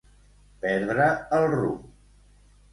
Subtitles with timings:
[0.63, 1.87] Perdre el rumb.